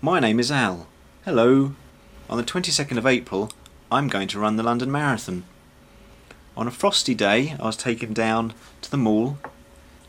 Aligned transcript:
My 0.00 0.20
name 0.20 0.38
is 0.38 0.52
Al. 0.52 0.86
Hello. 1.24 1.74
On 2.30 2.38
the 2.38 2.44
22nd 2.44 2.98
of 2.98 3.06
April, 3.06 3.50
I'm 3.90 4.06
going 4.06 4.28
to 4.28 4.38
run 4.38 4.54
the 4.54 4.62
London 4.62 4.92
Marathon. 4.92 5.42
On 6.56 6.68
a 6.68 6.70
frosty 6.70 7.16
day, 7.16 7.56
I 7.58 7.64
was 7.64 7.76
taken 7.76 8.12
down 8.12 8.54
to 8.82 8.92
the 8.92 8.96
mall 8.96 9.38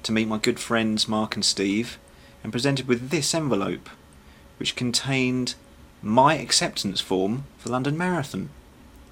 to 0.04 0.12
meet 0.12 0.28
my 0.28 0.38
good 0.38 0.60
friends 0.60 1.08
Mark 1.08 1.34
and 1.34 1.44
Steve 1.44 1.98
and 2.44 2.52
presented 2.52 2.88
with 2.88 3.10
this 3.10 3.34
envelope, 3.34 3.90
which 4.58 4.76
contained 4.76 5.56
my 6.04 6.36
acceptance 6.36 7.02
form 7.02 7.46
for 7.58 7.70
London 7.70 7.98
Marathon, 7.98 8.52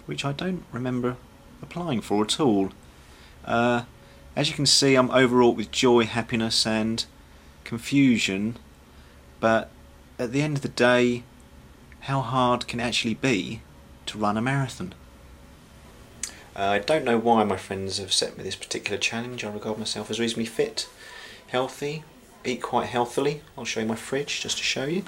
which 0.05 0.23
I 0.23 0.31
don't 0.31 0.63
remember 0.71 1.17
applying 1.59 2.01
for 2.01 2.23
at 2.23 2.39
all. 2.39 2.69
Uh, 3.43 3.85
as 4.35 4.47
you 4.47 4.53
can 4.53 4.67
see, 4.67 4.93
I'm 4.93 5.09
overwrought 5.09 5.57
with 5.57 5.71
joy, 5.71 6.03
happiness, 6.05 6.67
and 6.67 7.03
confusion, 7.63 8.57
but 9.39 9.71
at 10.19 10.31
the 10.31 10.41
end 10.41 10.57
of 10.57 10.63
the 10.63 10.69
day, 10.69 11.23
how 12.01 12.21
hard 12.21 12.67
can 12.67 12.79
it 12.79 12.83
actually 12.83 13.13
be 13.13 13.61
to 14.07 14.17
run 14.17 14.37
a 14.37 14.41
marathon? 14.41 14.93
Uh, 16.55 16.63
I 16.63 16.79
don't 16.79 17.05
know 17.05 17.19
why 17.19 17.43
my 17.43 17.57
friends 17.57 17.99
have 17.99 18.11
set 18.11 18.37
me 18.37 18.43
this 18.43 18.55
particular 18.55 18.97
challenge. 18.97 19.43
I 19.43 19.51
regard 19.51 19.77
myself 19.77 20.09
as 20.09 20.19
reasonably 20.19 20.45
fit, 20.45 20.89
healthy, 21.47 22.03
eat 22.43 22.61
quite 22.63 22.87
healthily. 22.87 23.41
I'll 23.57 23.65
show 23.65 23.81
you 23.81 23.85
my 23.85 23.95
fridge 23.95 24.41
just 24.41 24.57
to 24.57 24.63
show 24.63 24.85
you. 24.85 25.03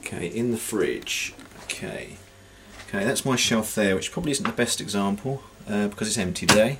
Okay, 0.00 0.26
in 0.28 0.50
the 0.50 0.56
fridge. 0.56 1.34
Okay. 1.64 2.16
Okay, 2.88 3.04
that's 3.04 3.24
my 3.24 3.36
shelf 3.36 3.74
there, 3.74 3.96
which 3.96 4.12
probably 4.12 4.32
isn't 4.32 4.46
the 4.46 4.52
best 4.52 4.80
example 4.80 5.42
uh, 5.68 5.88
because 5.88 6.08
it's 6.08 6.18
empty 6.18 6.46
today. 6.46 6.78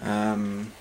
Um, 0.00 0.72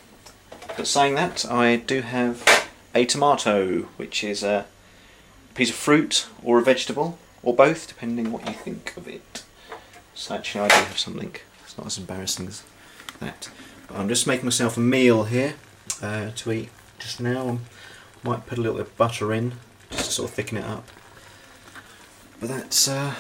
but 0.77 0.87
saying 0.87 1.15
that, 1.15 1.45
I 1.45 1.77
do 1.77 2.01
have 2.01 2.52
a 2.93 3.05
tomato, 3.05 3.83
which 3.97 4.23
is 4.23 4.43
a 4.43 4.65
piece 5.55 5.69
of 5.69 5.75
fruit 5.75 6.27
or 6.43 6.59
a 6.59 6.63
vegetable, 6.63 7.17
or 7.41 7.55
both, 7.55 7.87
depending 7.87 8.31
what 8.31 8.47
you 8.47 8.53
think 8.53 8.95
of 8.97 9.07
it. 9.07 9.43
So 10.13 10.35
actually 10.35 10.61
I 10.61 10.67
do 10.69 10.75
have 10.75 10.97
something. 10.97 11.35
It's 11.63 11.77
not 11.77 11.87
as 11.87 11.97
embarrassing 11.97 12.47
as 12.47 12.63
that. 13.19 13.49
But 13.87 13.97
I'm 13.97 14.07
just 14.07 14.27
making 14.27 14.45
myself 14.45 14.77
a 14.77 14.79
meal 14.79 15.25
here 15.25 15.55
uh, 16.01 16.31
to 16.35 16.51
eat 16.51 16.69
just 16.99 17.19
now. 17.19 17.59
I 18.23 18.27
might 18.27 18.45
put 18.45 18.57
a 18.57 18.61
little 18.61 18.77
bit 18.77 18.87
of 18.87 18.97
butter 18.97 19.33
in, 19.33 19.53
just 19.91 20.05
to 20.05 20.11
sort 20.11 20.29
of 20.29 20.35
thicken 20.35 20.57
it 20.57 20.65
up. 20.65 20.87
But 22.39 22.49
that's, 22.49 22.87
uh, 22.87 23.15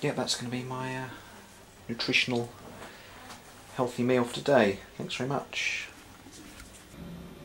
yeah, 0.00 0.12
that's 0.12 0.34
going 0.34 0.50
to 0.50 0.56
be 0.56 0.62
my 0.62 0.96
uh, 0.96 1.08
nutritional, 1.88 2.50
healthy 3.74 4.02
meal 4.02 4.24
for 4.24 4.34
today. 4.34 4.80
Thanks 4.96 5.14
very 5.14 5.28
much. 5.28 5.87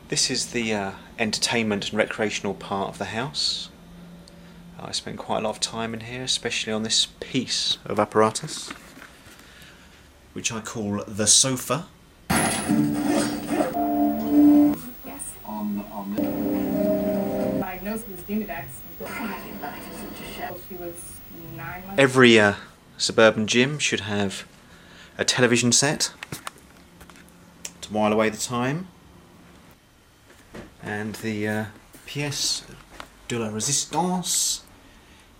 This 0.08 0.30
is 0.30 0.46
the 0.52 0.74
uh, 0.74 0.92
entertainment 1.18 1.88
and 1.88 1.98
recreational 1.98 2.52
part 2.52 2.90
of 2.90 2.98
the 2.98 3.06
house. 3.06 3.70
I 4.78 4.92
spend 4.92 5.16
quite 5.18 5.38
a 5.38 5.40
lot 5.40 5.50
of 5.50 5.60
time 5.60 5.94
in 5.94 6.00
here, 6.00 6.24
especially 6.24 6.74
on 6.74 6.82
this 6.82 7.06
piece 7.20 7.78
of 7.86 7.98
apparatus, 7.98 8.70
which 10.34 10.52
I 10.52 10.60
call 10.60 11.02
the 11.08 11.26
sofa. 11.26 11.86
Yes. 12.28 12.84
on, 15.46 15.82
on 15.90 16.14
this. 16.14 17.60
Diagnosed 17.60 18.08
with. 18.08 18.26
She 20.68 20.74
was 20.74 20.94
nine 21.56 21.86
months. 21.86 21.98
Every 21.98 22.38
uh, 22.38 22.54
suburban 22.98 23.46
gym 23.46 23.78
should 23.78 24.00
have 24.00 24.46
a 25.16 25.24
television 25.24 25.72
set 25.72 26.12
to 27.80 27.92
while 27.92 28.12
away 28.12 28.28
the 28.28 28.36
time. 28.36 28.88
And 30.84 31.14
the 31.16 31.48
uh, 31.48 31.64
pièce 32.06 32.62
de 33.26 33.38
la 33.38 33.48
résistance 33.48 34.60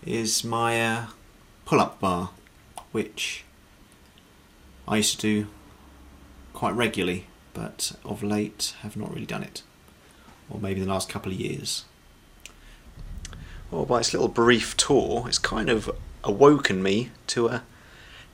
is 0.07 0.43
my 0.43 0.81
uh, 0.81 1.07
pull 1.67 1.81
up 1.81 2.01
bar, 2.01 2.31
which 2.93 3.45
I 4.89 4.97
used 4.97 5.21
to 5.21 5.43
do 5.43 5.47
quite 6.55 6.75
regularly, 6.75 7.27
but 7.53 7.93
of 8.07 8.23
late 8.23 8.75
have 8.81 8.97
not 8.97 9.13
really 9.13 9.27
done 9.27 9.43
it. 9.43 9.63
Or 10.49 10.59
maybe 10.59 10.81
the 10.81 10.89
last 10.89 11.11
couple 11.11 11.31
of 11.31 11.39
years. 11.39 11.85
Well, 13.71 13.85
by 13.85 13.99
this 13.99 14.15
little 14.15 14.29
brief 14.29 14.75
tour, 14.79 15.25
it's 15.27 15.39
kind 15.39 15.69
of 15.69 15.91
awoken 16.23 16.83
me 16.83 17.11
to 17.29 17.49
a 17.49 17.63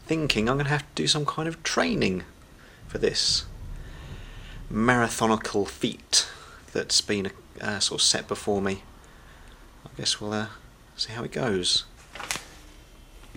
thinking 0.07 0.49
I'm 0.49 0.57
going 0.57 0.67
to 0.67 0.71
have 0.71 0.83
to 0.83 1.03
do 1.03 1.09
some 1.09 1.27
kind 1.27 1.49
of 1.49 1.61
training 1.65 2.23
for 2.87 2.99
this 2.99 3.47
marathonical 4.73 5.67
feat 5.67 6.29
that's 6.73 7.01
been 7.01 7.31
uh, 7.61 7.79
sort 7.79 8.01
of 8.01 8.05
set 8.05 8.29
before 8.29 8.61
me. 8.63 8.83
I 9.85 9.89
guess 9.97 10.21
we'll 10.21 10.33
uh, 10.33 10.47
see 10.97 11.13
how 11.13 11.25
it 11.25 11.33
goes. 11.33 11.85